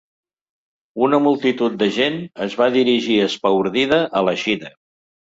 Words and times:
Una 1.07 1.19
multitud 1.25 1.75
de 1.81 1.89
gent 1.97 2.17
es 2.45 2.55
va 2.63 2.69
dirigir 2.77 3.19
espaordida 3.27 4.01
a 4.21 4.25
l’eixida. 4.31 4.73